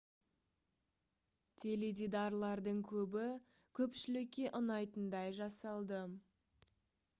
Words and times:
теледидарлардың 1.63 2.81
көбі 2.93 3.27
көпшілікке 3.81 4.49
ұнайтындай 4.63 5.39
жасалды 5.43 6.03